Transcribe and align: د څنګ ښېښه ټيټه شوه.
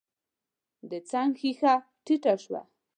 د 0.89 0.91
څنګ 1.09 1.31
ښېښه 1.39 1.73
ټيټه 2.05 2.33
شوه. 2.43 2.61